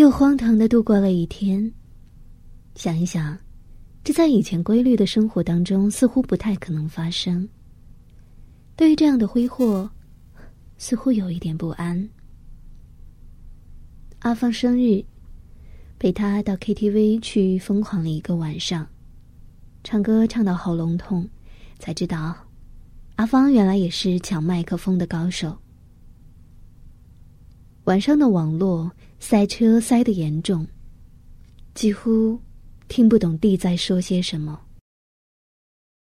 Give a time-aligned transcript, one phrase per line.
[0.00, 1.70] 又荒唐的度过了一天。
[2.74, 3.36] 想一想，
[4.02, 7.46] 这在以前规律的生活当中似乎不太可能发生。
[8.76, 9.90] 对于这样的挥霍，
[10.78, 12.08] 似乎有一点不安。
[14.20, 15.04] 阿芳生日，
[15.98, 18.88] 陪他到 KTV 去疯狂了一个晚上，
[19.84, 21.28] 唱歌唱到喉咙痛，
[21.78, 22.34] 才知道，
[23.16, 25.54] 阿芳原来也是抢麦克风的高手。
[27.90, 28.88] 晚上的网络
[29.18, 30.64] 塞车塞得严重，
[31.74, 32.38] 几乎
[32.86, 34.60] 听不懂地在说些什么。